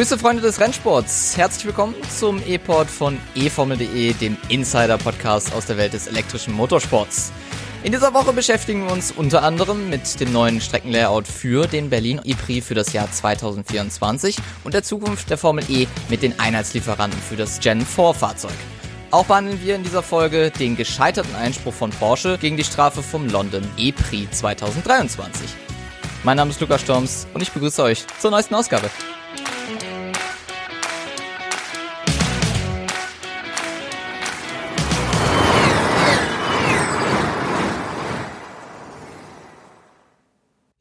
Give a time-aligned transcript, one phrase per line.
[0.00, 1.36] Grüße Freunde des Rennsports.
[1.36, 7.30] Herzlich willkommen zum E-Port von eFormel.de, dem Insider-Podcast aus der Welt des elektrischen Motorsports.
[7.84, 12.18] In dieser Woche beschäftigen wir uns unter anderem mit dem neuen Streckenlayout für den Berlin
[12.24, 17.36] E-Prix für das Jahr 2024 und der Zukunft der Formel E mit den Einheitslieferanten für
[17.36, 18.56] das Gen 4 Fahrzeug.
[19.10, 23.28] Auch behandeln wir in dieser Folge den gescheiterten Einspruch von Porsche gegen die Strafe vom
[23.28, 25.50] London E-Prix 2023.
[26.24, 28.88] Mein Name ist Lukas Storms und ich begrüße euch zur neuesten Ausgabe.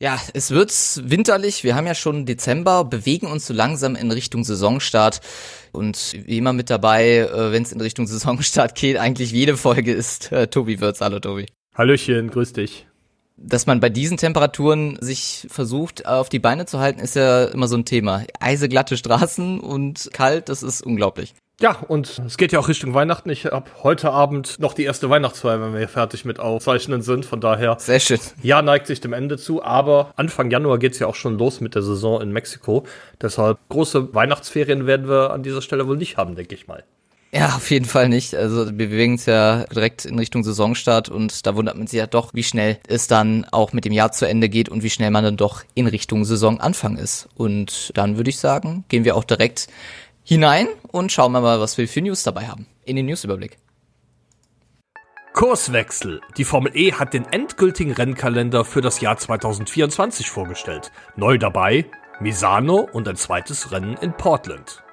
[0.01, 0.71] Ja, es wird
[1.03, 1.65] winterlich.
[1.65, 5.19] Wir haben ja schon Dezember, bewegen uns so langsam in Richtung Saisonstart.
[5.73, 9.91] Und wie immer mit dabei, äh, wenn es in Richtung Saisonstart geht, eigentlich jede Folge
[9.91, 11.01] ist äh, Tobi Würz.
[11.01, 11.47] Hallo Tobi.
[11.75, 12.87] Hallöchen, grüß dich.
[13.35, 17.67] Dass man bei diesen Temperaturen sich versucht, auf die Beine zu halten, ist ja immer
[17.67, 18.23] so ein Thema.
[18.39, 21.33] Eiseglatte Straßen und kalt, das ist unglaublich.
[21.61, 23.29] Ja, und es geht ja auch Richtung Weihnachten.
[23.29, 27.25] Ich habe heute Abend noch die erste Weihnachtsfeier, wenn wir fertig mit Aufzeichnen sind.
[27.25, 27.75] Von daher.
[27.79, 28.19] Sehr schön.
[28.41, 29.61] Ja, neigt sich dem Ende zu.
[29.61, 32.85] Aber Anfang Januar geht's ja auch schon los mit der Saison in Mexiko.
[33.21, 36.85] Deshalb große Weihnachtsferien werden wir an dieser Stelle wohl nicht haben, denke ich mal.
[37.31, 38.33] Ja, auf jeden Fall nicht.
[38.33, 42.07] Also wir bewegen uns ja direkt in Richtung Saisonstart und da wundert man sich ja
[42.07, 45.11] doch, wie schnell es dann auch mit dem Jahr zu Ende geht und wie schnell
[45.11, 47.29] man dann doch in Richtung Saisonanfang ist.
[47.35, 49.67] Und dann würde ich sagen, gehen wir auch direkt
[50.29, 52.67] hinein und schauen wir mal, was wir für News dabei haben.
[52.85, 53.57] In den Newsüberblick.
[55.33, 56.21] Kurswechsel.
[56.37, 60.91] Die Formel E hat den endgültigen Rennkalender für das Jahr 2024 vorgestellt.
[61.15, 61.85] Neu dabei
[62.19, 64.83] Misano und ein zweites Rennen in Portland.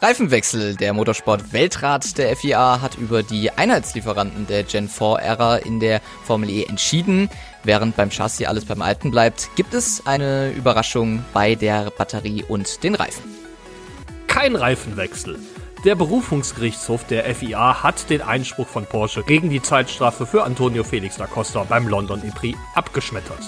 [0.00, 0.76] Reifenwechsel.
[0.76, 6.64] Der Motorsport-Weltrat der FIA hat über die Einheitslieferanten der Gen 4-Ära in der Formel E
[6.64, 7.28] entschieden.
[7.64, 12.84] Während beim Chassis alles beim Alten bleibt, gibt es eine Überraschung bei der Batterie und
[12.84, 13.45] den Reifen
[14.36, 15.38] kein Reifenwechsel.
[15.86, 21.16] Der Berufungsgerichtshof der FIA hat den Einspruch von Porsche gegen die Zeitstrafe für Antonio Felix
[21.16, 23.40] da Costa beim London E-Prix abgeschmettert.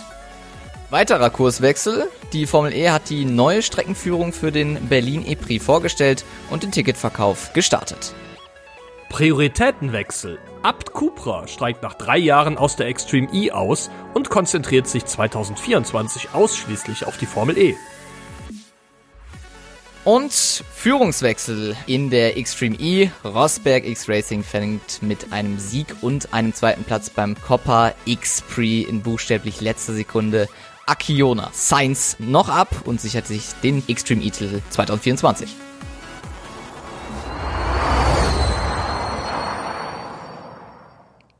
[0.89, 2.09] Weiterer Kurswechsel.
[2.33, 7.53] Die Formel E hat die neue Streckenführung für den Berlin E-Prix vorgestellt und den Ticketverkauf
[7.53, 8.15] gestartet.
[9.11, 10.39] Prioritätenwechsel.
[10.63, 16.31] Abt Cupra steigt nach drei Jahren aus der Extreme E aus und konzentriert sich 2024
[16.33, 17.77] ausschließlich auf die Formel E.
[20.09, 23.11] Und Führungswechsel in der Extreme E.
[23.27, 28.89] Rosberg X Racing fängt mit einem Sieg und einem zweiten Platz beim Coppa X Prix
[28.89, 30.49] in buchstäblich letzter Sekunde
[30.87, 35.68] Akiona Sainz noch ab und sichert sich den Extreme E-Titel 2024.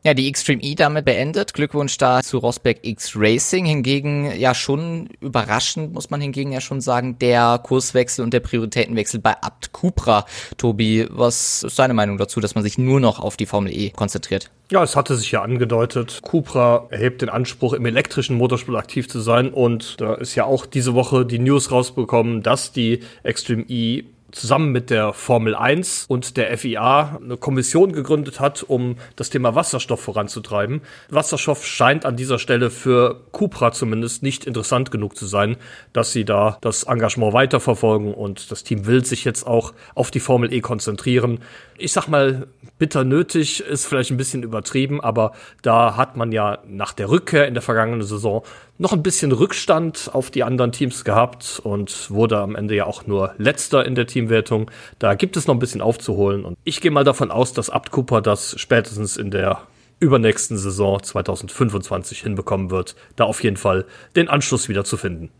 [0.09, 1.53] Ja, die Extreme E damit beendet.
[1.53, 3.67] Glückwunsch da zu Rosberg X Racing.
[3.67, 9.21] Hingegen ja schon überraschend, muss man hingegen ja schon sagen, der Kurswechsel und der Prioritätenwechsel
[9.21, 10.25] bei Abt Cupra.
[10.57, 13.91] Tobi, was ist deine Meinung dazu, dass man sich nur noch auf die Formel E
[13.91, 14.51] konzentriert?
[14.71, 16.21] Ja, es hatte sich ja angedeutet.
[16.23, 19.51] Cupra erhebt den Anspruch, im elektrischen Motorsport aktiv zu sein.
[19.51, 24.73] Und da ist ja auch diese Woche die News rausbekommen, dass die Extreme E zusammen
[24.73, 30.01] mit der Formel 1 und der FIA eine Kommission gegründet hat, um das Thema Wasserstoff
[30.01, 30.83] voranzutreiben.
[31.09, 35.57] Wasserstoff scheint an dieser Stelle für Cupra zumindest nicht interessant genug zu sein,
[35.93, 40.21] dass sie da das Engagement weiterverfolgen und das Team will sich jetzt auch auf die
[40.21, 41.41] Formel E konzentrieren.
[41.77, 46.59] Ich sag mal, bitter nötig ist vielleicht ein bisschen übertrieben, aber da hat man ja
[46.67, 48.43] nach der Rückkehr in der vergangenen Saison
[48.79, 53.07] noch ein bisschen Rückstand auf die anderen Teams gehabt und wurde am Ende ja auch
[53.07, 54.71] nur letzter in der Teamwertung.
[54.99, 57.91] Da gibt es noch ein bisschen aufzuholen und ich gehe mal davon aus, dass Abt
[57.91, 59.63] Cooper das spätestens in der
[60.01, 63.85] übernächsten Saison 2025 hinbekommen wird, da auf jeden Fall
[64.15, 65.31] den Anschluss wieder zu finden.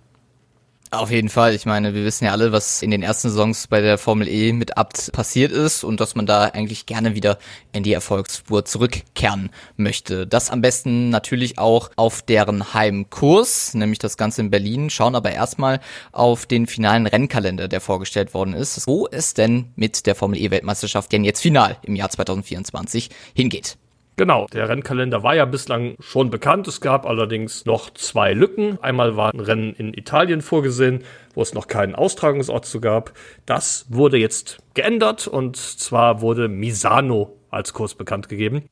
[0.91, 1.55] Auf jeden Fall.
[1.55, 4.55] Ich meine, wir wissen ja alle, was in den ersten Saisons bei der Formel E
[4.55, 7.39] mit Abt passiert ist und dass man da eigentlich gerne wieder
[7.73, 10.27] in die Erfolgsspur zurückkehren möchte.
[10.27, 14.89] Das am besten natürlich auch auf deren Heimkurs, nämlich das Ganze in Berlin.
[14.89, 15.81] Schauen aber erstmal
[16.11, 20.51] auf den finalen Rennkalender, der vorgestellt worden ist, wo es denn mit der Formel E
[20.51, 23.77] Weltmeisterschaft denn jetzt final im Jahr 2024 hingeht.
[24.19, 26.67] Genau, der Rennkalender war ja bislang schon bekannt.
[26.67, 28.77] Es gab allerdings noch zwei Lücken.
[28.83, 31.05] Einmal war ein Rennen in Italien vorgesehen,
[31.35, 33.13] wo es noch keinen Austragungsort zu gab.
[33.47, 38.69] Das wurde jetzt geändert und zwar wurde Misano als Kurs bekannt gegeben.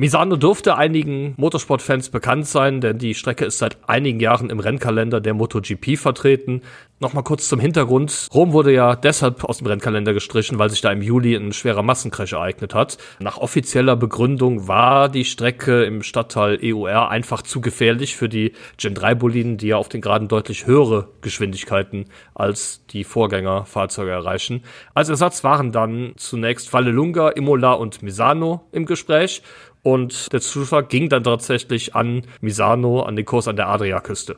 [0.00, 5.20] Misano dürfte einigen Motorsportfans bekannt sein, denn die Strecke ist seit einigen Jahren im Rennkalender
[5.20, 6.62] der MotoGP vertreten.
[7.00, 8.28] Nochmal kurz zum Hintergrund.
[8.32, 11.82] Rom wurde ja deshalb aus dem Rennkalender gestrichen, weil sich da im Juli ein schwerer
[11.82, 12.96] Massencrash ereignet hat.
[13.20, 18.94] Nach offizieller Begründung war die Strecke im Stadtteil EUR einfach zu gefährlich für die Gen
[18.94, 24.62] 3 Boliden, die ja auf den Geraden deutlich höhere Geschwindigkeiten als die Vorgängerfahrzeuge erreichen.
[24.94, 29.42] Als Ersatz waren dann zunächst Vallelunga, Imola und Misano im Gespräch
[29.82, 34.36] und der Zuschlag ging dann tatsächlich an Misano, an den Kurs an der Adriaküste.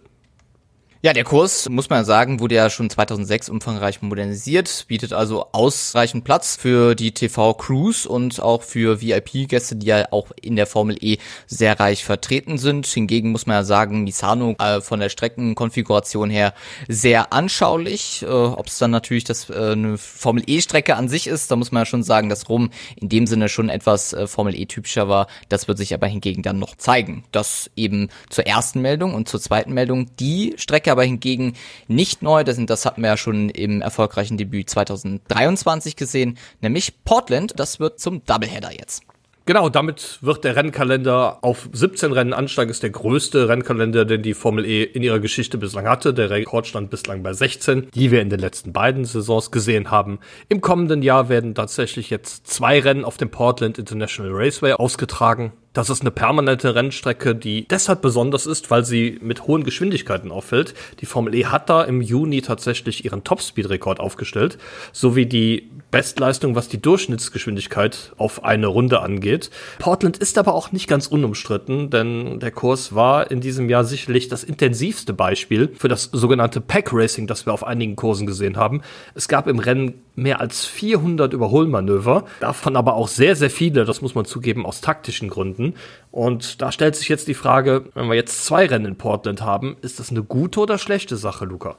[1.05, 6.23] Ja, der Kurs, muss man sagen, wurde ja schon 2006 umfangreich modernisiert, bietet also ausreichend
[6.23, 11.19] Platz für die TV-Crews und auch für VIP-Gäste, die ja auch in der Formel E
[11.49, 12.87] sehr reich vertreten sind.
[12.87, 16.55] Hingegen muss man ja sagen, Misano äh, von der Streckenkonfiguration her
[16.87, 18.23] sehr anschaulich.
[18.23, 21.73] Äh, Ob es dann natürlich das äh, eine Formel E-Strecke an sich ist, da muss
[21.73, 25.27] man ja schon sagen, dass Rom in dem Sinne schon etwas äh, Formel E-typischer war.
[25.49, 27.25] Das wird sich aber hingegen dann noch zeigen.
[27.33, 31.55] Das eben zur ersten Meldung und zur zweiten Meldung die Strecke aber hingegen
[31.89, 32.45] nicht neu.
[32.45, 37.55] Das, das hatten wir ja schon im erfolgreichen Debüt 2023 gesehen, nämlich Portland.
[37.57, 39.03] Das wird zum Doubleheader jetzt.
[39.45, 42.71] Genau, damit wird der Rennkalender auf 17 Rennen ansteigen.
[42.71, 46.15] Ist der größte Rennkalender, den die Formel E in ihrer Geschichte bislang hatte.
[46.15, 50.21] Der Rekord stand bislang bei 16, die wir in den letzten beiden Saisons gesehen haben.
[50.49, 55.53] Im kommenden Jahr werden tatsächlich jetzt zwei Rennen auf dem Portland International Raceway ausgetragen.
[55.73, 60.75] Das ist eine permanente Rennstrecke, die deshalb besonders ist, weil sie mit hohen Geschwindigkeiten auffällt.
[61.01, 64.59] Die Formel E hat da im Juni tatsächlich ihren Topspeed-Rekord aufgestellt,
[64.93, 69.51] sowie die Bestleistung, was die Durchschnittsgeschwindigkeit auf eine Runde angeht.
[69.79, 74.29] Portland ist aber auch nicht ganz unumstritten, denn der Kurs war in diesem Jahr sicherlich
[74.29, 78.83] das intensivste Beispiel für das sogenannte Pack Racing, das wir auf einigen Kursen gesehen haben.
[79.15, 84.03] Es gab im Rennen mehr als 400 Überholmanöver, davon aber auch sehr, sehr viele, das
[84.03, 85.62] muss man zugeben, aus taktischen Gründen.
[86.11, 89.77] Und da stellt sich jetzt die Frage, wenn wir jetzt zwei Rennen in Portland haben,
[89.83, 91.77] ist das eine gute oder schlechte Sache, Luca?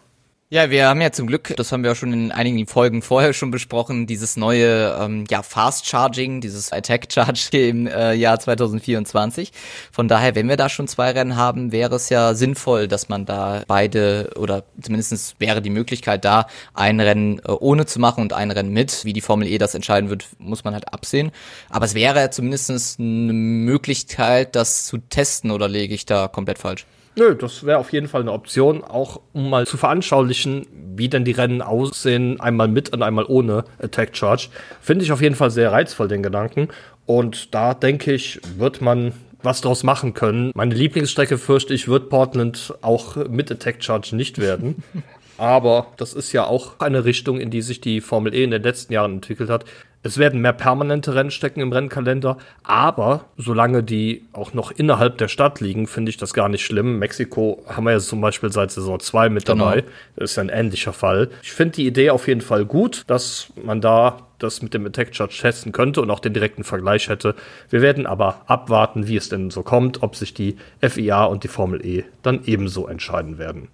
[0.49, 3.33] Ja, wir haben ja zum Glück, das haben wir auch schon in einigen Folgen vorher
[3.33, 9.51] schon besprochen, dieses neue ähm, ja, Fast Charging, dieses Attack Charge im äh, Jahr 2024.
[9.91, 13.25] Von daher, wenn wir da schon zwei Rennen haben, wäre es ja sinnvoll, dass man
[13.25, 16.45] da beide oder zumindestens wäre die Möglichkeit da,
[16.75, 19.05] ein Rennen äh, ohne zu machen und ein Rennen mit.
[19.05, 21.31] Wie die Formel E das entscheiden wird, muss man halt absehen.
[21.69, 26.85] Aber es wäre zumindest eine Möglichkeit, das zu testen oder lege ich da komplett falsch?
[27.15, 30.65] Nö, das wäre auf jeden Fall eine Option, auch um mal zu veranschaulichen,
[30.95, 34.49] wie denn die Rennen aussehen, einmal mit und einmal ohne Attack Charge.
[34.81, 36.69] Finde ich auf jeden Fall sehr reizvoll, den Gedanken.
[37.05, 39.13] Und da denke ich, wird man
[39.43, 40.51] was draus machen können.
[40.55, 44.83] Meine Lieblingsstrecke fürchte ich, wird Portland auch mit Attack Charge nicht werden.
[45.37, 48.63] Aber das ist ja auch eine Richtung, in die sich die Formel E in den
[48.63, 49.65] letzten Jahren entwickelt hat.
[50.05, 55.61] Es werden mehr permanente Rennstrecken im Rennkalender, aber solange die auch noch innerhalb der Stadt
[55.61, 56.99] liegen, finde ich das gar nicht schlimm.
[56.99, 59.63] Mexiko haben wir ja zum Beispiel seit Saison 2 mit genau.
[59.63, 59.85] dabei.
[60.17, 61.29] Das ist ein ähnlicher Fall.
[61.41, 65.15] Ich finde die Idee auf jeden Fall gut, dass man da das mit dem Attack
[65.15, 67.33] Charge testen könnte und auch den direkten Vergleich hätte.
[67.69, 71.47] Wir werden aber abwarten, wie es denn so kommt, ob sich die FIA und die
[71.47, 73.69] Formel E dann ebenso entscheiden werden.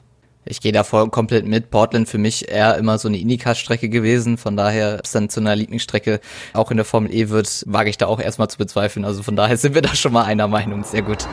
[0.46, 1.70] Ich gehe da voll komplett mit.
[1.70, 4.38] Portland für mich eher immer so eine Indycar-Strecke gewesen.
[4.38, 6.22] Von daher, ob es dann zu einer Lieblingsstrecke
[6.54, 9.06] auch in der Formel E wird, wage ich da auch erstmal zu bezweifeln.
[9.06, 10.84] Also von daher sind wir da schon mal einer Meinung.
[10.84, 11.28] Sehr gut.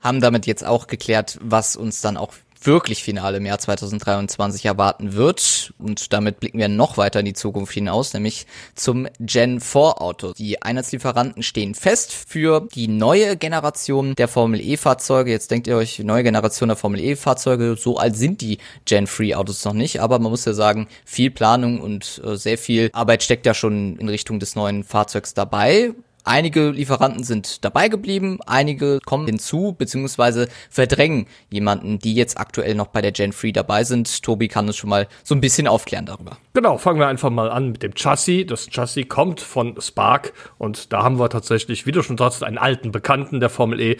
[0.00, 2.34] Haben damit jetzt auch geklärt, was uns dann auch
[2.66, 5.72] wirklich Finale im Jahr 2023 erwarten wird.
[5.78, 10.32] Und damit blicken wir noch weiter in die Zukunft hinaus, nämlich zum Gen 4 Auto.
[10.32, 15.30] Die Einheitslieferanten stehen fest für die neue Generation der Formel E Fahrzeuge.
[15.30, 19.06] Jetzt denkt ihr euch, neue Generation der Formel E Fahrzeuge, so alt sind die Gen
[19.06, 22.90] 3 Autos noch nicht, aber man muss ja sagen, viel Planung und äh, sehr viel
[22.92, 25.94] Arbeit steckt ja schon in Richtung des neuen Fahrzeugs dabei.
[26.24, 32.86] Einige Lieferanten sind dabei geblieben, einige kommen hinzu, beziehungsweise verdrängen jemanden, die jetzt aktuell noch
[32.86, 34.22] bei der Gen 3 dabei sind.
[34.22, 36.38] Tobi kann uns schon mal so ein bisschen aufklären darüber.
[36.54, 38.46] Genau, fangen wir einfach mal an mit dem Chassis.
[38.46, 42.56] Das Chassis kommt von Spark und da haben wir tatsächlich, wie du schon sagst, einen
[42.56, 43.98] alten Bekannten der Formel E,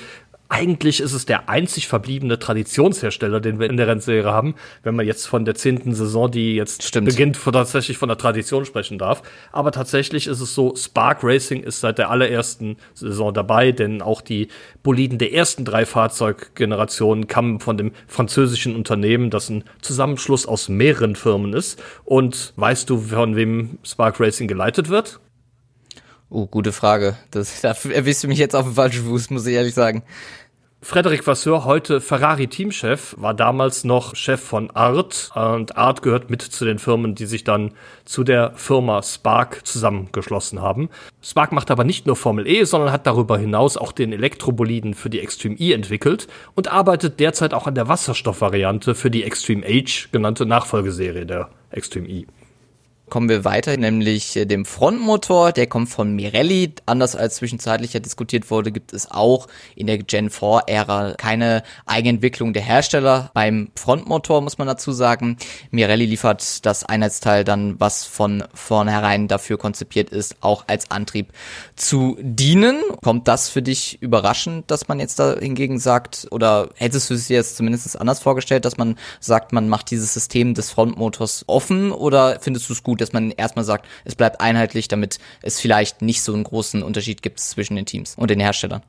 [0.49, 5.07] eigentlich ist es der einzig verbliebene Traditionshersteller, den wir in der Rennserie haben, wenn man
[5.07, 7.09] jetzt von der zehnten Saison, die jetzt Stimmt.
[7.09, 9.23] beginnt, tatsächlich von der Tradition sprechen darf.
[9.53, 14.21] Aber tatsächlich ist es so, Spark Racing ist seit der allerersten Saison dabei, denn auch
[14.21, 14.49] die
[14.83, 21.17] Boliden der ersten drei Fahrzeuggenerationen kamen von dem französischen Unternehmen, das ein Zusammenschluss aus mehreren
[21.17, 21.83] Firmen ist.
[22.05, 25.21] Und weißt du, von wem Spark Racing geleitet wird?
[26.35, 27.17] Oh, gute Frage.
[27.31, 30.03] Das, da erwisst du mich jetzt auf den falschen Fuß, muss ich ehrlich sagen.
[30.83, 36.64] Frederic Vasseur, heute Ferrari-Teamchef, war damals noch Chef von Art und Art gehört mit zu
[36.64, 37.71] den Firmen, die sich dann
[38.05, 40.91] zu der Firma Spark zusammengeschlossen haben.
[41.23, 45.09] Spark macht aber nicht nur Formel E, sondern hat darüber hinaus auch den Elektroboliden für
[45.09, 46.26] die Extreme E entwickelt
[46.57, 52.09] und arbeitet derzeit auch an der Wasserstoffvariante für die Extreme H genannte Nachfolgeserie der Extreme
[52.09, 52.26] E
[53.14, 55.52] kommen wir weiter, nämlich äh, dem Frontmotor.
[55.52, 56.75] Der kommt von Mirelli.
[56.85, 62.52] Anders als zwischenzeitlich ja diskutiert wurde, gibt es auch in der Gen 4-Ära keine Eigenentwicklung
[62.52, 63.30] der Hersteller.
[63.33, 65.37] Beim Frontmotor muss man dazu sagen,
[65.71, 71.28] Mirelli liefert das Einheitsteil dann, was von vornherein dafür konzipiert ist, auch als Antrieb
[71.76, 72.83] zu dienen.
[73.00, 77.28] Kommt das für dich überraschend, dass man jetzt da hingegen sagt, oder hättest du es
[77.28, 81.92] dir jetzt zumindest anders vorgestellt, dass man sagt, man macht dieses System des Frontmotors offen
[81.92, 86.03] oder findest du es gut, dass man erstmal sagt, es bleibt einheitlich, damit es vielleicht
[86.03, 88.83] nicht so einen großen Unterschied gibt zwischen den Teams und den Herstellern.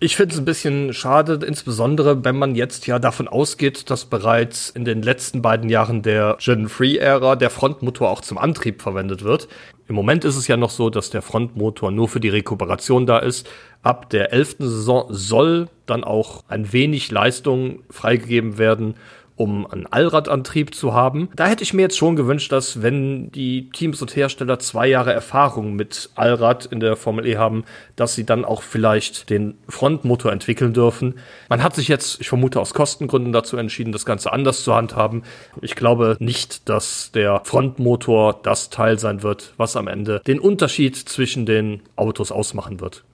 [0.00, 4.70] Ich finde es ein bisschen schade, insbesondere wenn man jetzt ja davon ausgeht, dass bereits
[4.70, 9.48] in den letzten beiden Jahren der Gen 3-Ära der Frontmotor auch zum Antrieb verwendet wird.
[9.88, 13.18] Im Moment ist es ja noch so, dass der Frontmotor nur für die Rekuperation da
[13.18, 13.48] ist.
[13.82, 18.94] Ab der elften Saison soll dann auch ein wenig Leistung freigegeben werden
[19.38, 21.28] um einen Allradantrieb zu haben.
[21.36, 25.12] Da hätte ich mir jetzt schon gewünscht, dass wenn die Teams und Hersteller zwei Jahre
[25.12, 27.64] Erfahrung mit Allrad in der Formel E haben,
[27.96, 31.14] dass sie dann auch vielleicht den Frontmotor entwickeln dürfen.
[31.48, 35.22] Man hat sich jetzt, ich vermute aus Kostengründen dazu entschieden, das Ganze anders zu handhaben.
[35.62, 40.96] Ich glaube nicht, dass der Frontmotor das Teil sein wird, was am Ende den Unterschied
[40.96, 43.04] zwischen den Autos ausmachen wird.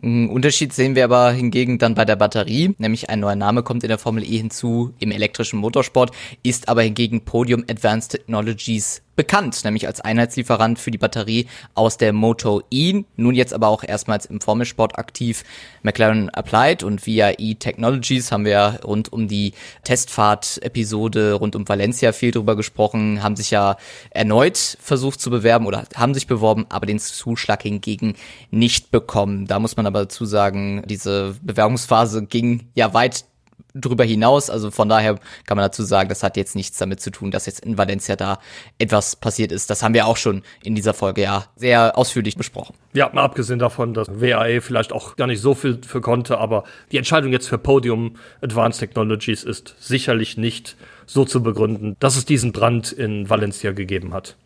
[0.00, 3.84] Ein Unterschied sehen wir aber hingegen dann bei der Batterie, nämlich ein neuer Name kommt
[3.84, 9.64] in der Formel E hinzu im elektrischen Motorsport, ist aber hingegen Podium Advanced Technologies bekannt,
[9.64, 14.26] nämlich als Einheitslieferant für die Batterie aus der Moto E, nun jetzt aber auch erstmals
[14.26, 15.44] im Formelsport aktiv.
[15.82, 19.52] McLaren Applied und VIE Technologies haben wir rund um die
[19.84, 23.76] Testfahrt-Episode rund um Valencia viel drüber gesprochen, haben sich ja
[24.10, 28.14] erneut versucht zu bewerben oder haben sich beworben, aber den Zuschlag hingegen
[28.50, 29.46] nicht bekommen.
[29.46, 33.24] Da muss man aber dazu sagen, diese Bewerbungsphase ging ja weit
[33.74, 34.50] drüber hinaus.
[34.50, 37.46] Also von daher kann man dazu sagen, das hat jetzt nichts damit zu tun, dass
[37.46, 38.38] jetzt in Valencia da
[38.78, 39.70] etwas passiert ist.
[39.70, 42.74] Das haben wir auch schon in dieser Folge ja sehr ausführlich besprochen.
[42.92, 46.64] Ja, mal abgesehen davon, dass WAE vielleicht auch gar nicht so viel für konnte, aber
[46.90, 50.76] die Entscheidung jetzt für Podium Advanced Technologies ist sicherlich nicht
[51.06, 54.36] so zu begründen, dass es diesen Brand in Valencia gegeben hat.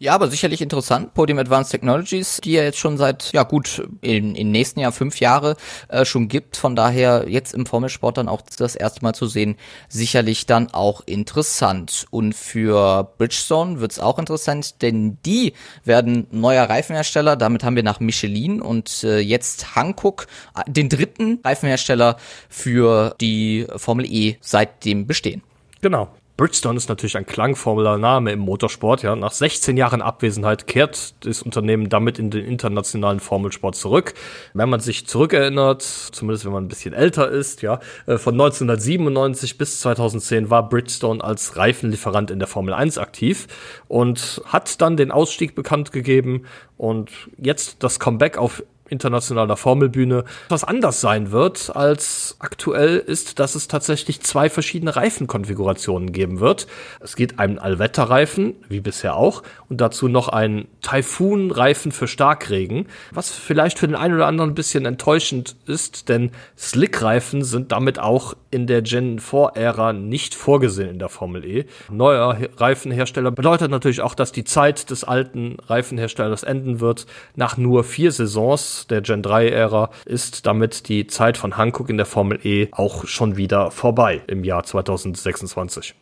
[0.00, 1.12] Ja, aber sicherlich interessant.
[1.12, 5.18] Podium Advanced Technologies, die ja jetzt schon seit, ja gut, im, im nächsten Jahr fünf
[5.18, 5.56] Jahre
[5.88, 6.56] äh, schon gibt.
[6.56, 9.56] Von daher jetzt im Formelsport dann auch das erste Mal zu sehen,
[9.88, 12.06] sicherlich dann auch interessant.
[12.10, 17.34] Und für Bridgestone wird's auch interessant, denn die werden neuer Reifenhersteller.
[17.34, 23.66] Damit haben wir nach Michelin und äh, jetzt Hankook äh, den dritten Reifenhersteller für die
[23.74, 25.42] Formel E seit dem Bestehen.
[25.80, 26.08] Genau.
[26.38, 29.02] Bridgestone ist natürlich ein klangformeller Name im Motorsport.
[29.02, 29.16] Ja.
[29.16, 34.14] Nach 16 Jahren Abwesenheit kehrt das Unternehmen damit in den internationalen Formelsport zurück.
[34.54, 39.58] Wenn man sich zurückerinnert, zumindest wenn man ein bisschen älter ist, ja, äh, von 1997
[39.58, 43.48] bis 2010 war Bridgestone als Reifenlieferant in der Formel 1 aktiv
[43.88, 46.44] und hat dann den Ausstieg bekannt gegeben
[46.76, 53.54] und jetzt das Comeback auf internationaler Formelbühne was anders sein wird als aktuell ist, dass
[53.54, 56.66] es tatsächlich zwei verschiedene Reifenkonfigurationen geben wird.
[57.00, 63.30] Es geht einen Allwetterreifen, wie bisher auch, und dazu noch einen Taifun-Reifen für Starkregen, was
[63.30, 68.34] vielleicht für den einen oder anderen ein bisschen enttäuschend ist, denn Slick-Reifen sind damit auch
[68.50, 71.64] in der Gen 4-Ära nicht vorgesehen in der Formel E.
[71.90, 77.84] Neuer Reifenhersteller bedeutet natürlich auch, dass die Zeit des alten Reifenherstellers enden wird nach nur
[77.84, 82.68] vier Saisons der Gen 3-Ära ist damit die Zeit von Hankook in der Formel E
[82.72, 85.94] auch schon wieder vorbei im Jahr 2026.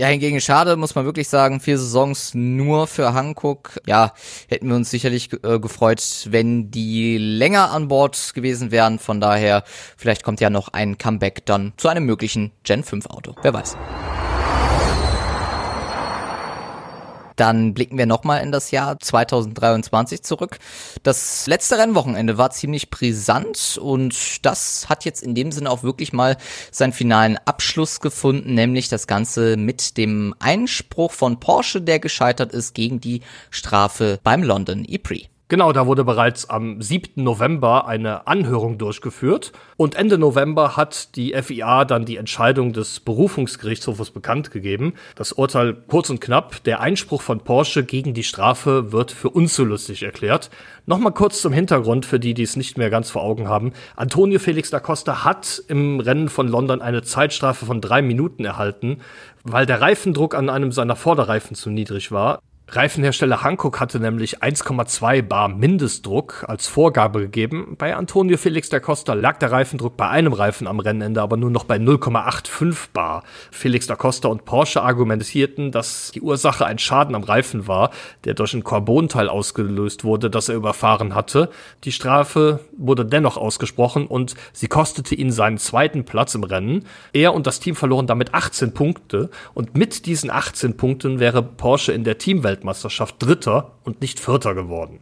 [0.00, 3.80] Ja, hingegen schade, muss man wirklich sagen, vier Saisons nur für Hankook.
[3.84, 4.12] Ja,
[4.46, 9.00] hätten wir uns sicherlich äh, gefreut, wenn die länger an Bord gewesen wären.
[9.00, 9.64] Von daher,
[9.96, 13.34] vielleicht kommt ja noch ein Comeback dann zu einem möglichen Gen 5 Auto.
[13.42, 13.76] Wer weiß.
[17.38, 20.58] Dann blicken wir nochmal in das Jahr 2023 zurück.
[21.04, 26.12] Das letzte Rennwochenende war ziemlich brisant und das hat jetzt in dem Sinne auch wirklich
[26.12, 26.36] mal
[26.72, 32.74] seinen finalen Abschluss gefunden, nämlich das Ganze mit dem Einspruch von Porsche, der gescheitert ist
[32.74, 35.28] gegen die Strafe beim London E-Prix.
[35.50, 37.24] Genau, da wurde bereits am 7.
[37.24, 44.10] November eine Anhörung durchgeführt und Ende November hat die FIA dann die Entscheidung des Berufungsgerichtshofes
[44.10, 44.92] bekannt gegeben.
[45.14, 50.02] Das Urteil kurz und knapp, der Einspruch von Porsche gegen die Strafe wird für unzulässig
[50.02, 50.50] erklärt.
[50.84, 53.72] Nochmal kurz zum Hintergrund für die, die es nicht mehr ganz vor Augen haben.
[53.96, 59.00] Antonio Felix da Costa hat im Rennen von London eine Zeitstrafe von drei Minuten erhalten,
[59.44, 62.40] weil der Reifendruck an einem seiner Vorderreifen zu niedrig war.
[62.70, 67.76] Reifenhersteller Hankook hatte nämlich 1,2 bar Mindestdruck als Vorgabe gegeben.
[67.78, 71.50] Bei Antonio Felix da Costa lag der Reifendruck bei einem Reifen am Rennende aber nur
[71.50, 73.24] noch bei 0,85 bar.
[73.50, 77.90] Felix da Costa und Porsche argumentierten, dass die Ursache ein Schaden am Reifen war,
[78.24, 81.48] der durch ein Carbonteil ausgelöst wurde, das er überfahren hatte.
[81.84, 86.84] Die Strafe wurde dennoch ausgesprochen und sie kostete ihn seinen zweiten Platz im Rennen.
[87.14, 91.92] Er und das Team verloren damit 18 Punkte und mit diesen 18 Punkten wäre Porsche
[91.92, 95.00] in der Teamwelt Weltmeisterschaft Dritter und nicht Vierter geworden.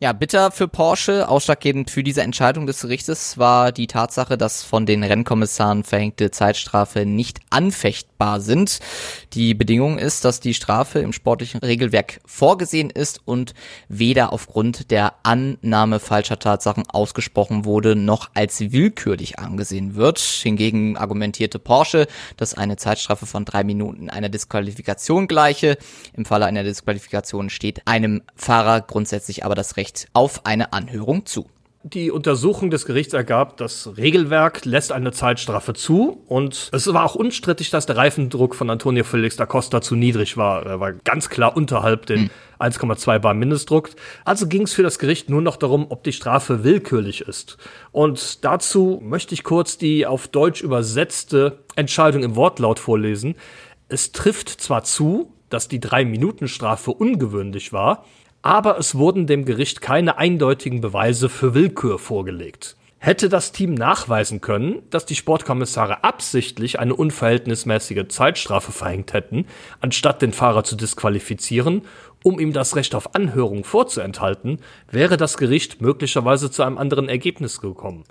[0.00, 1.28] Ja, bitter für Porsche.
[1.28, 7.04] Ausschlaggebend für diese Entscheidung des Gerichtes war die Tatsache, dass von den Rennkommissaren verhängte Zeitstrafe
[7.04, 8.78] nicht anfechtbar sind.
[9.32, 13.54] Die Bedingung ist, dass die Strafe im sportlichen Regelwerk vorgesehen ist und
[13.88, 20.20] weder aufgrund der Annahme falscher Tatsachen ausgesprochen wurde, noch als willkürlich angesehen wird.
[20.20, 25.76] Hingegen argumentierte Porsche, dass eine Zeitstrafe von drei Minuten einer Disqualifikation gleiche.
[26.12, 31.24] Im Falle einer Disqualifikation steht einem Fahrer grundsätzlich aber das Recht Recht auf eine Anhörung
[31.24, 31.46] zu.
[31.82, 37.14] Die Untersuchung des Gerichts ergab, das Regelwerk lässt eine Zeitstrafe zu und es war auch
[37.14, 40.66] unstrittig, dass der Reifendruck von Antonio Felix da Costa zu niedrig war.
[40.66, 42.30] Er war ganz klar unterhalb den hm.
[42.60, 43.90] 1,2 bar Mindestdruck.
[44.26, 47.56] Also ging es für das Gericht nur noch darum, ob die Strafe willkürlich ist.
[47.90, 53.36] Und dazu möchte ich kurz die auf Deutsch übersetzte Entscheidung im Wortlaut vorlesen.
[53.88, 58.04] Es trifft zwar zu, dass die Drei-Minuten-Strafe ungewöhnlich war,
[58.42, 62.76] aber es wurden dem Gericht keine eindeutigen Beweise für Willkür vorgelegt.
[63.00, 69.46] Hätte das Team nachweisen können, dass die Sportkommissare absichtlich eine unverhältnismäßige Zeitstrafe verhängt hätten,
[69.80, 71.82] anstatt den Fahrer zu disqualifizieren,
[72.24, 74.58] um ihm das Recht auf Anhörung vorzuenthalten,
[74.90, 78.04] wäre das Gericht möglicherweise zu einem anderen Ergebnis gekommen.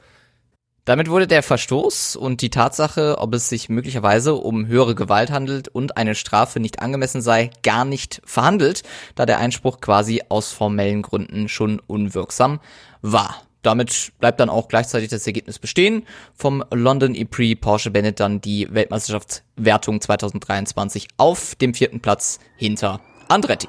[0.88, 5.68] Damit wurde der Verstoß und die Tatsache, ob es sich möglicherweise um höhere Gewalt handelt
[5.68, 11.02] und eine Strafe nicht angemessen sei, gar nicht verhandelt, da der Einspruch quasi aus formellen
[11.02, 12.62] Gründen schon unwirksam
[13.02, 13.42] war.
[13.64, 16.06] Damit bleibt dann auch gleichzeitig das Ergebnis bestehen.
[16.34, 23.68] Vom London E-Prix Porsche Bennett dann die Weltmeisterschaftswertung 2023 auf dem vierten Platz hinter Andretti.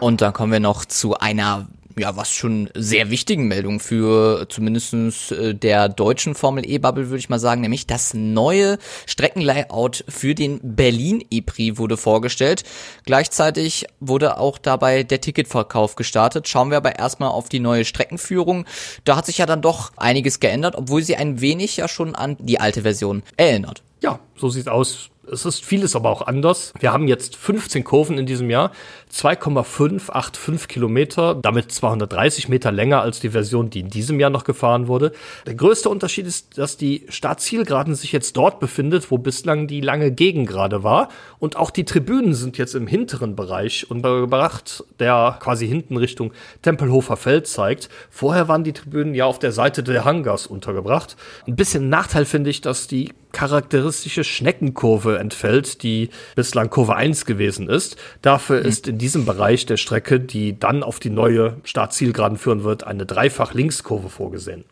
[0.00, 1.66] Und dann kommen wir noch zu einer
[2.00, 7.28] ja, was schon sehr wichtigen Meldung für zumindestens äh, der deutschen Formel E-Bubble, würde ich
[7.28, 12.64] mal sagen, nämlich das neue Streckenlayout für den Berlin E-Prix wurde vorgestellt.
[13.04, 16.48] Gleichzeitig wurde auch dabei der Ticketverkauf gestartet.
[16.48, 18.64] Schauen wir aber erstmal auf die neue Streckenführung.
[19.04, 22.36] Da hat sich ja dann doch einiges geändert, obwohl sie ein wenig ja schon an
[22.40, 23.82] die alte Version erinnert.
[24.02, 25.10] Ja, so sieht's aus.
[25.30, 26.72] Es ist vieles aber auch anders.
[26.80, 28.72] Wir haben jetzt 15 Kurven in diesem Jahr,
[29.10, 34.88] 2,585 Kilometer, damit 230 Meter länger als die Version, die in diesem Jahr noch gefahren
[34.88, 35.12] wurde.
[35.46, 40.10] Der größte Unterschied ist, dass die Startzielgeraden sich jetzt dort befindet, wo bislang die lange
[40.10, 41.08] Gegengrade war.
[41.38, 47.16] Und auch die Tribünen sind jetzt im hinteren Bereich untergebracht, der quasi hinten Richtung Tempelhofer
[47.16, 47.88] Feld zeigt.
[48.10, 51.16] Vorher waren die Tribünen ja auf der Seite der Hangars untergebracht.
[51.46, 57.68] Ein bisschen Nachteil finde ich, dass die charakteristische Schneckenkurve entfällt, die bislang Kurve 1 gewesen
[57.68, 57.96] ist.
[58.22, 58.66] Dafür mhm.
[58.66, 63.06] ist in diesem Bereich der Strecke, die dann auf die neue Startzielgeraden führen wird, eine
[63.06, 64.64] Dreifach-Linkskurve vorgesehen.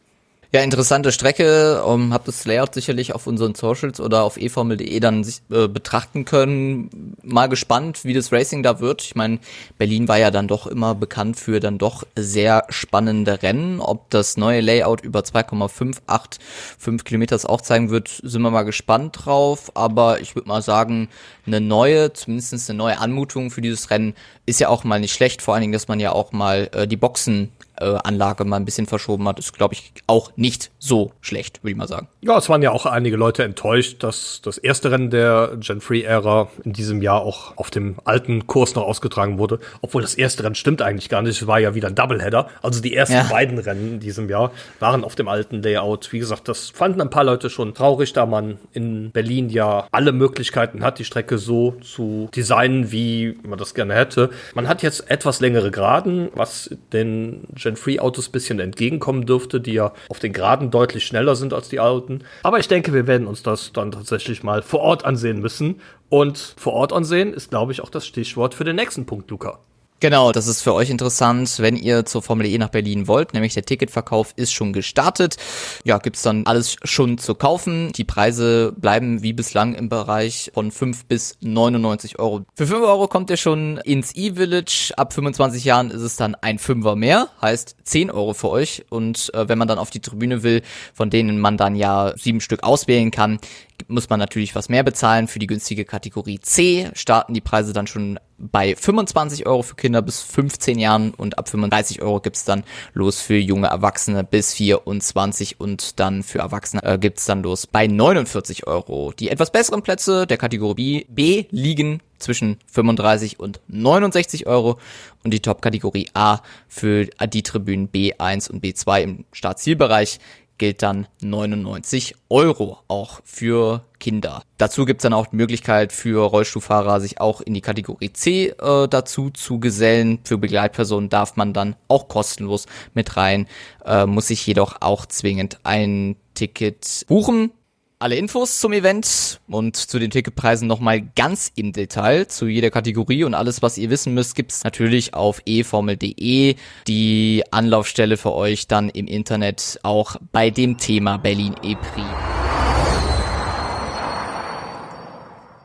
[0.50, 1.84] Ja, interessante Strecke.
[1.84, 5.68] Um, ähm, hab das Layout sicherlich auf unseren Socials oder auf eformel.de dann sich, äh,
[5.68, 7.14] betrachten können.
[7.22, 9.02] Mal gespannt, wie das Racing da wird.
[9.02, 9.40] Ich meine,
[9.76, 13.78] Berlin war ja dann doch immer bekannt für dann doch sehr spannende Rennen.
[13.80, 19.70] Ob das neue Layout über 2,585 Kilometer auch zeigen wird, sind wir mal gespannt drauf.
[19.74, 21.11] Aber ich würde mal sagen,
[21.46, 24.14] eine neue, zumindest eine neue Anmutung für dieses Rennen
[24.46, 25.42] ist ja auch mal nicht schlecht.
[25.42, 28.87] Vor allen Dingen, dass man ja auch mal äh, die Boxen Anlage mal ein bisschen
[28.87, 32.09] verschoben hat, ist, glaube ich, auch nicht so schlecht, würde ich mal sagen.
[32.21, 36.49] Ja, es waren ja auch einige Leute enttäuscht, dass das erste Rennen der Gen 3-Ära
[36.64, 39.61] in diesem Jahr auch auf dem alten Kurs noch ausgetragen wurde.
[39.83, 41.41] Obwohl das erste Rennen stimmt eigentlich gar nicht.
[41.41, 42.49] Es war ja wieder ein Doubleheader.
[42.62, 43.25] Also die ersten ja.
[43.25, 46.12] beiden Rennen in diesem Jahr waren auf dem alten Layout.
[46.12, 50.12] Wie gesagt, das fanden ein paar Leute schon traurig, da man in Berlin ja alle
[50.12, 54.31] Möglichkeiten hat, die Strecke so zu designen, wie man das gerne hätte.
[54.55, 59.61] Man hat jetzt etwas längere Geraden, was den Gen Gen 3 Autos bisschen entgegenkommen dürfte,
[59.61, 62.24] die ja auf den Geraden deutlich schneller sind als die alten.
[62.42, 65.81] Aber ich denke, wir werden uns das dann tatsächlich mal vor Ort ansehen müssen.
[66.09, 69.59] Und vor Ort ansehen ist, glaube ich, auch das Stichwort für den nächsten Punkt, Luca.
[70.00, 73.54] Genau, das ist für euch interessant, wenn ihr zur Formel E nach Berlin wollt, nämlich
[73.54, 75.38] der Ticketverkauf ist schon gestartet.
[75.82, 77.90] Ja, gibt's dann alles schon zu kaufen.
[77.96, 82.44] Die Preise bleiben wie bislang im Bereich von 5 bis 99 Euro.
[82.54, 84.92] Für 5 Euro kommt ihr schon ins E-Village.
[84.96, 88.84] Ab 25 Jahren ist es dann ein Fünfer mehr, heißt 10 Euro für euch.
[88.90, 90.62] Und äh, wenn man dann auf die Tribüne will,
[90.94, 93.40] von denen man dann ja sieben Stück auswählen kann,
[93.88, 95.29] muss man natürlich was mehr bezahlen.
[95.29, 100.01] Für die günstige Kategorie C starten die Preise dann schon bei 25 Euro für Kinder
[100.01, 102.62] bis 15 Jahren und ab 35 Euro gibt's dann
[102.95, 107.87] los für junge Erwachsene bis 24 und dann für Erwachsene äh, gibt's dann los bei
[107.87, 109.12] 49 Euro.
[109.19, 114.79] Die etwas besseren Plätze der Kategorie B, liegen zwischen 35 und 69 Euro
[115.25, 120.19] und die Top-Kategorie A für die Tribünen B1 und B2 im Startzielbereich
[120.59, 124.42] gilt dann 99 Euro auch für Kinder.
[124.59, 128.88] Dazu gibt's dann auch die Möglichkeit für Rollstuhlfahrer, sich auch in die Kategorie C äh,
[128.88, 130.21] dazu zu gesellen.
[130.25, 133.47] Für Begleitpersonen darf man dann auch kostenlos mit rein,
[133.85, 137.51] äh, muss sich jedoch auch zwingend ein Ticket buchen.
[138.00, 143.24] Alle Infos zum Event und zu den Ticketpreisen nochmal ganz im Detail zu jeder Kategorie
[143.24, 146.54] und alles, was ihr wissen müsst, gibt's natürlich auf eformel.de,
[146.87, 152.06] die Anlaufstelle für euch dann im Internet auch bei dem Thema Berlin E-Prix.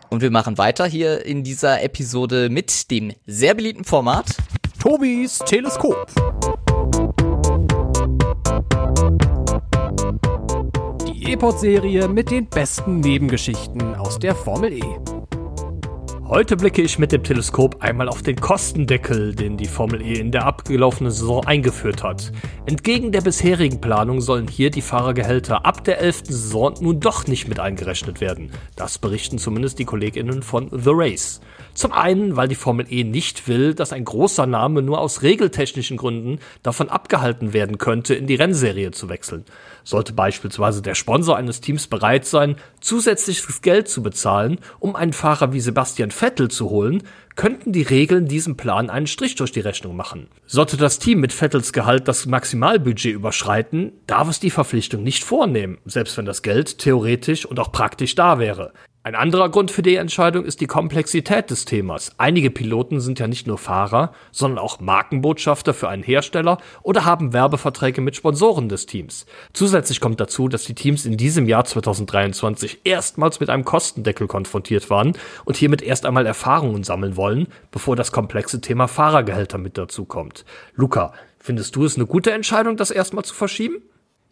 [0.09, 4.37] Und wir machen weiter hier in dieser Episode mit dem sehr beliebten Format
[4.79, 6.07] Tobis Teleskop.
[11.43, 14.81] E-Pod-Serie mit den besten Nebengeschichten aus der Formel E.
[16.25, 20.31] Heute blicke ich mit dem Teleskop einmal auf den Kostendeckel, den die Formel E in
[20.31, 22.31] der abgelaufenen Saison eingeführt hat.
[22.65, 26.27] Entgegen der bisherigen Planung sollen hier die Fahrergehälter ab der 11.
[26.29, 28.49] Saison nun doch nicht mit eingerechnet werden.
[28.77, 31.41] Das berichten zumindest die KollegInnen von The Race.
[31.73, 35.97] Zum einen, weil die Formel E nicht will, dass ein großer Name nur aus regeltechnischen
[35.97, 39.43] Gründen davon abgehalten werden könnte, in die Rennserie zu wechseln.
[39.83, 45.53] Sollte beispielsweise der Sponsor eines Teams bereit sein, zusätzliches Geld zu bezahlen, um einen Fahrer
[45.53, 47.03] wie Sebastian Vettel zu holen,
[47.35, 50.27] könnten die Regeln diesem Plan einen Strich durch die Rechnung machen.
[50.45, 55.79] Sollte das Team mit Vettels Gehalt das Maximalbudget überschreiten, darf es die Verpflichtung nicht vornehmen,
[55.85, 58.73] selbst wenn das Geld theoretisch und auch praktisch da wäre.
[59.05, 62.13] Ein anderer Grund für die Entscheidung ist die Komplexität des Themas.
[62.19, 67.33] Einige Piloten sind ja nicht nur Fahrer, sondern auch Markenbotschafter für einen Hersteller oder haben
[67.33, 69.25] Werbeverträge mit Sponsoren des Teams.
[69.51, 74.89] Zusätzlich kommt dazu, dass die Teams in diesem Jahr 2023 erstmals mit einem Kostendeckel konfrontiert
[74.89, 80.05] waren und hiermit erst einmal Erfahrungen sammeln wollen, bevor das komplexe Thema Fahrergehälter mit dazu
[80.05, 80.45] kommt.
[80.75, 83.81] Luca, findest du es eine gute Entscheidung, das erstmal zu verschieben?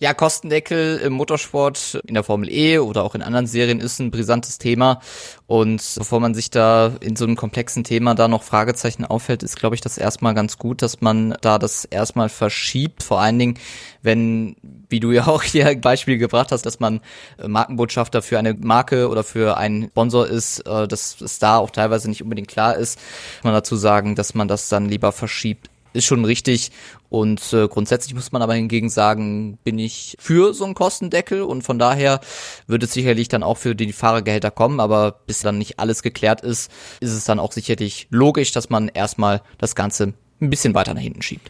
[0.01, 4.09] Ja, Kostendeckel im Motorsport, in der Formel E oder auch in anderen Serien ist ein
[4.09, 4.99] brisantes Thema.
[5.45, 9.59] Und bevor man sich da in so einem komplexen Thema da noch Fragezeichen auffällt, ist,
[9.59, 13.03] glaube ich, das erstmal ganz gut, dass man da das erstmal verschiebt.
[13.03, 13.59] Vor allen Dingen,
[14.01, 14.55] wenn,
[14.89, 17.01] wie du ja auch hier ein Beispiel gebracht hast, dass man
[17.45, 22.09] Markenbotschafter für eine Marke oder für einen Sponsor ist, äh, dass es da auch teilweise
[22.09, 22.99] nicht unbedingt klar ist,
[23.43, 26.71] man dazu sagen, dass man das dann lieber verschiebt ist schon richtig.
[27.09, 31.61] Und äh, grundsätzlich muss man aber hingegen sagen, bin ich für so einen Kostendeckel und
[31.63, 32.21] von daher
[32.67, 36.41] wird es sicherlich dann auch für die Fahrergehälter kommen, aber bis dann nicht alles geklärt
[36.41, 40.93] ist, ist es dann auch sicherlich logisch, dass man erstmal das Ganze ein bisschen weiter
[40.93, 41.49] nach hinten schiebt.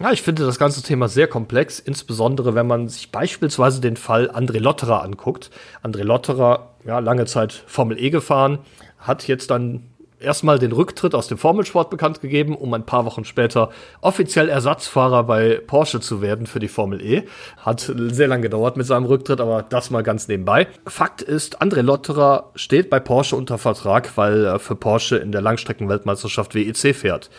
[0.00, 4.30] Ja, ich finde das ganze Thema sehr komplex, insbesondere wenn man sich beispielsweise den Fall
[4.30, 5.50] André Lotterer anguckt.
[5.82, 8.60] André Lotterer, ja, lange Zeit Formel E gefahren,
[8.98, 9.87] hat jetzt dann
[10.20, 15.24] erstmal den Rücktritt aus dem Formelsport bekannt gegeben, um ein paar Wochen später offiziell Ersatzfahrer
[15.24, 17.24] bei Porsche zu werden für die Formel E.
[17.58, 20.66] Hat sehr lange gedauert mit seinem Rücktritt, aber das mal ganz nebenbei.
[20.86, 25.40] Fakt ist, André Lotterer steht bei Porsche unter Vertrag, weil er für Porsche in der
[25.40, 27.30] Langstreckenweltmeisterschaft WEC fährt.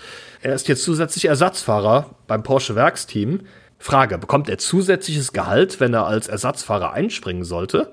[0.41, 3.41] Er ist jetzt zusätzlich Ersatzfahrer beim Porsche Werksteam.
[3.77, 7.91] Frage, bekommt er zusätzliches Gehalt, wenn er als Ersatzfahrer einspringen sollte?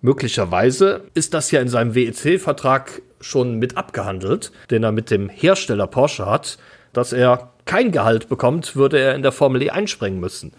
[0.00, 5.86] Möglicherweise ist das ja in seinem WEC-Vertrag schon mit abgehandelt, den er mit dem Hersteller
[5.86, 6.58] Porsche hat,
[6.92, 10.52] dass er kein Gehalt bekommt, würde er in der Formel E einspringen müssen.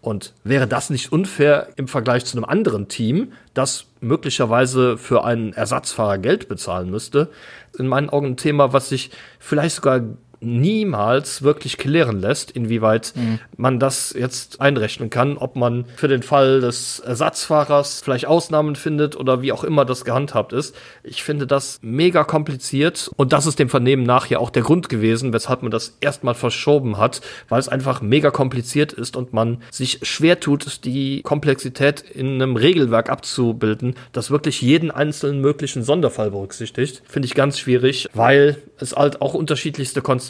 [0.00, 5.52] Und wäre das nicht unfair im Vergleich zu einem anderen Team, das möglicherweise für einen
[5.52, 7.28] Ersatzfahrer Geld bezahlen müsste?
[7.76, 10.00] In meinen Augen ein Thema, was sich vielleicht sogar
[10.40, 13.38] niemals wirklich klären lässt, inwieweit mhm.
[13.56, 19.16] man das jetzt einrechnen kann, ob man für den Fall des Ersatzfahrers vielleicht Ausnahmen findet
[19.16, 20.74] oder wie auch immer das gehandhabt ist.
[21.02, 24.88] Ich finde das mega kompliziert und das ist dem Vernehmen nach ja auch der Grund
[24.88, 29.62] gewesen, weshalb man das erstmal verschoben hat, weil es einfach mega kompliziert ist und man
[29.70, 36.30] sich schwer tut, die Komplexität in einem Regelwerk abzubilden, das wirklich jeden einzelnen möglichen Sonderfall
[36.30, 37.02] berücksichtigt.
[37.06, 40.25] Finde ich ganz schwierig, weil es halt auch unterschiedlichste Konstellationen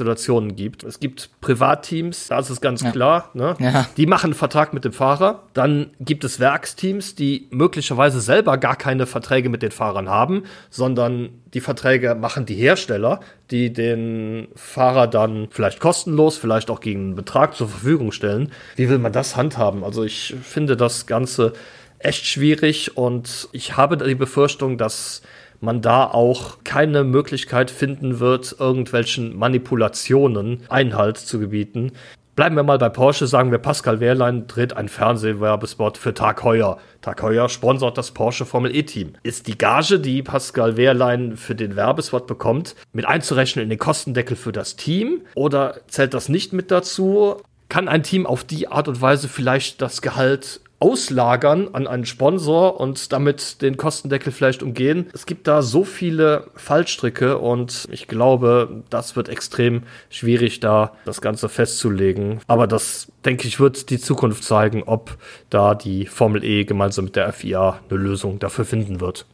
[0.56, 0.84] gibt.
[0.84, 2.90] Es gibt Privatteams, da ist es ganz ja.
[2.90, 3.54] klar, ne?
[3.58, 3.86] ja.
[3.96, 5.44] die machen einen Vertrag mit dem Fahrer.
[5.54, 11.30] Dann gibt es Werksteams, die möglicherweise selber gar keine Verträge mit den Fahrern haben, sondern
[11.54, 17.14] die Verträge machen die Hersteller, die den Fahrer dann vielleicht kostenlos, vielleicht auch gegen einen
[17.14, 18.52] Betrag zur Verfügung stellen.
[18.76, 19.84] Wie will man das handhaben?
[19.84, 21.52] Also ich finde das Ganze
[21.98, 25.22] echt schwierig und ich habe die Befürchtung, dass
[25.60, 31.92] man da auch keine Möglichkeit finden wird, irgendwelchen Manipulationen Einhalt zu gebieten.
[32.36, 36.76] Bleiben wir mal bei Porsche, sagen wir, Pascal Wehrlein dreht ein Fernsehwerbespot für Tag Heuer.
[37.00, 39.14] Tag Heuer sponsort das Porsche Formel E-Team.
[39.22, 44.36] Ist die Gage, die Pascal Wehrlein für den Werbespot bekommt, mit einzurechnen in den Kostendeckel
[44.36, 45.22] für das Team?
[45.34, 47.36] Oder zählt das nicht mit dazu?
[47.70, 52.80] Kann ein Team auf die Art und Weise vielleicht das Gehalt auslagern an einen Sponsor
[52.80, 55.06] und damit den Kostendeckel vielleicht umgehen.
[55.14, 61.20] Es gibt da so viele Fallstricke und ich glaube, das wird extrem schwierig, da das
[61.20, 62.40] Ganze festzulegen.
[62.46, 65.16] Aber das, denke ich, wird die Zukunft zeigen, ob
[65.50, 69.26] da die Formel E gemeinsam mit der FIA eine Lösung dafür finden wird.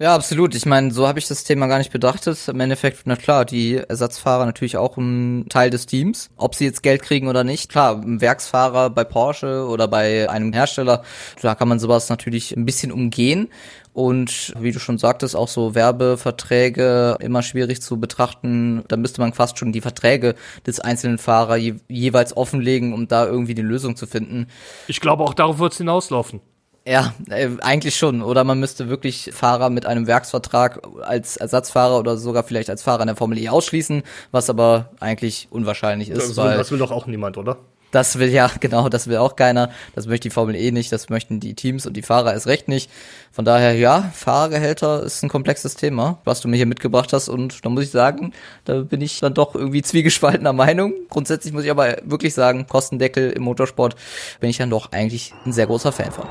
[0.00, 0.56] Ja, absolut.
[0.56, 2.48] Ich meine, so habe ich das Thema gar nicht betrachtet.
[2.48, 6.30] Im Endeffekt, na klar, die Ersatzfahrer natürlich auch ein Teil des Teams.
[6.36, 7.70] Ob sie jetzt Geld kriegen oder nicht.
[7.70, 11.04] Klar, ein Werksfahrer bei Porsche oder bei einem Hersteller,
[11.40, 13.50] da kann man sowas natürlich ein bisschen umgehen.
[13.92, 18.82] Und wie du schon sagtest, auch so Werbeverträge immer schwierig zu betrachten.
[18.88, 20.34] Da müsste man fast schon die Verträge
[20.66, 24.48] des einzelnen Fahrer je jeweils offenlegen, um da irgendwie die Lösung zu finden.
[24.88, 26.40] Ich glaube, auch darauf wird es hinauslaufen.
[26.86, 28.22] Ja, äh, eigentlich schon.
[28.22, 33.00] Oder man müsste wirklich Fahrer mit einem Werksvertrag als Ersatzfahrer oder sogar vielleicht als Fahrer
[33.02, 36.30] in der Formel E ausschließen, was aber eigentlich unwahrscheinlich ist.
[36.30, 37.56] Das, weil das will doch auch niemand, oder?
[37.90, 39.70] Das will ja, genau, das will auch keiner.
[39.94, 42.68] Das möchte die Formel E nicht, das möchten die Teams und die Fahrer erst recht
[42.68, 42.90] nicht.
[43.32, 47.30] Von daher, ja, Fahrergehälter ist ein komplexes Thema, was du mir hier mitgebracht hast.
[47.30, 48.34] Und da muss ich sagen,
[48.66, 50.92] da bin ich dann doch irgendwie zwiegespaltener Meinung.
[51.08, 53.96] Grundsätzlich muss ich aber wirklich sagen, Kostendeckel im Motorsport
[54.40, 56.26] bin ich dann doch eigentlich ein sehr großer Fan von.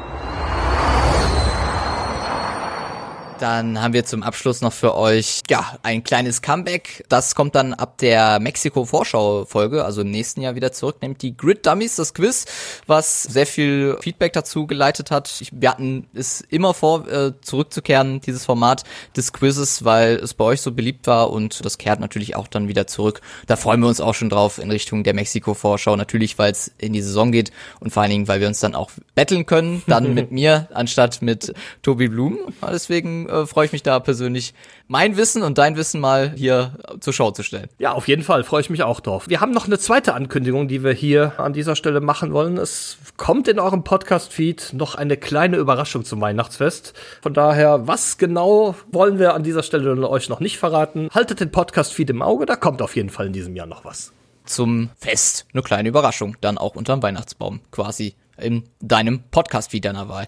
[3.43, 7.03] Dann haben wir zum Abschluss noch für euch, ja, ein kleines Comeback.
[7.10, 11.65] Das kommt dann ab der Mexiko-Vorschau-Folge, also im nächsten Jahr wieder zurück, nämlich die Grid
[11.65, 12.45] Dummies, das Quiz,
[12.88, 15.29] was sehr viel Feedback dazu geleitet hat.
[15.41, 18.86] Ich, wir hatten es immer vor, äh, zurückzukehren, dieses Format
[19.17, 22.69] des Quizzes, weil es bei euch so beliebt war und das kehrt natürlich auch dann
[22.69, 23.19] wieder zurück.
[23.47, 25.97] Da freuen wir uns auch schon drauf in Richtung der Mexiko-Vorschau.
[25.97, 27.51] Natürlich, weil es in die Saison geht
[27.82, 31.21] und vor allen Dingen, weil wir uns dann auch betteln können, dann mit mir, anstatt
[31.21, 32.39] mit Tobi Blum.
[32.71, 34.54] Deswegen äh, freue ich mich da persönlich,
[34.88, 37.69] mein Wissen und dein Wissen mal hier zur Schau zu stellen.
[37.80, 39.28] Ja, auf jeden Fall freue ich mich auch drauf.
[39.28, 42.58] Wir haben noch eine zweite Ankündigung, die wir hier an dieser Stelle machen wollen.
[42.58, 46.93] Es kommt in eurem Podcast-Feed noch eine kleine Überraschung zum Weihnachtsfest.
[47.22, 51.10] Von daher, was genau wollen wir an dieser Stelle euch noch nicht verraten?
[51.12, 54.13] Haltet den Podcast-Feed im Auge, da kommt auf jeden Fall in diesem Jahr noch was.
[54.46, 55.46] Zum Fest.
[55.54, 56.36] Eine kleine Überraschung.
[56.41, 57.62] Dann auch unterm Weihnachtsbaum.
[57.72, 60.28] Quasi in deinem Podcast-Feed deiner Wahl.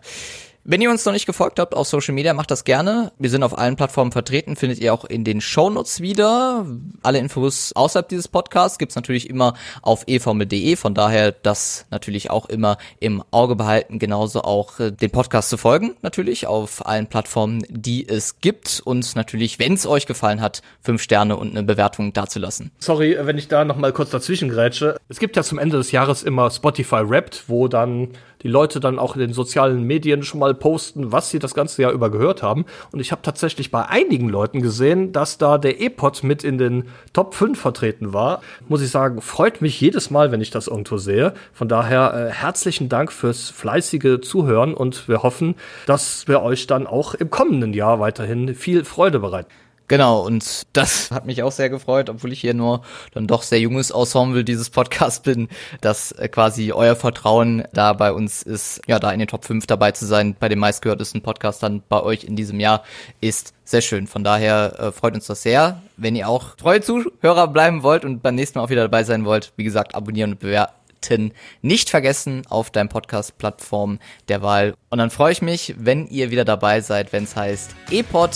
[0.67, 3.11] Wenn ihr uns noch nicht gefolgt habt auf Social Media, macht das gerne.
[3.19, 6.65] Wir sind auf allen Plattformen vertreten, findet ihr auch in den Shownotes wieder.
[7.03, 12.47] Alle Infos außerhalb dieses Podcasts gibt's natürlich immer auf eformel.de, von daher das natürlich auch
[12.47, 17.63] immer im Auge behalten, genauso auch äh, den Podcast zu folgen, natürlich auf allen Plattformen,
[17.69, 22.11] die es gibt und natürlich, wenn es euch gefallen hat, fünf Sterne und eine Bewertung
[22.11, 22.71] dazulassen.
[22.79, 24.97] Sorry, wenn ich da nochmal kurz dazwischen grätsche.
[25.09, 28.13] Es gibt ja zum Ende des Jahres immer Spotify Wrapped, wo dann
[28.45, 31.81] die Leute dann auch in den sozialen Medien schon mal posten, was sie das ganze
[31.81, 32.65] Jahr über gehört haben.
[32.91, 36.83] Und ich habe tatsächlich bei einigen Leuten gesehen, dass da der E-Pod mit in den
[37.11, 38.43] Top 5 vertreten war.
[38.67, 41.33] Muss ich sagen, freut mich jedes Mal, wenn ich das irgendwo sehe.
[41.53, 45.55] Von daher äh, herzlichen Dank fürs fleißige Zuhören und wir hoffen,
[45.87, 49.49] dass wir euch dann auch im kommenden Jahr weiterhin viel Freude bereiten.
[49.87, 52.81] Genau, und das hat mich auch sehr gefreut, obwohl ich hier nur
[53.13, 55.47] dann doch sehr junges Ensemble dieses Podcast bin,
[55.81, 59.67] dass äh, quasi euer Vertrauen da bei uns ist, ja, da in den Top 5
[59.67, 62.83] dabei zu sein, bei den meistgehörtesten Podcastern bei euch in diesem Jahr,
[63.21, 64.07] ist sehr schön.
[64.07, 65.81] Von daher äh, freut uns das sehr.
[65.97, 69.23] Wenn ihr auch treue Zuhörer bleiben wollt und beim nächsten Mal auch wieder dabei sein
[69.25, 74.73] wollt, wie gesagt, abonnieren und bewerten nicht vergessen auf deinem Podcast-Plattform der Wahl.
[74.89, 78.31] Und dann freue ich mich, wenn ihr wieder dabei seid, wenn es heißt E-Pod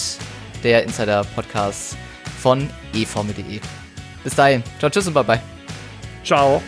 [0.64, 1.98] der Insider-Podcast
[2.42, 3.60] von eformel.de.
[4.24, 4.64] Bis dahin.
[4.80, 5.42] Ciao, tschüss und bye bye.
[6.24, 6.62] Ciao.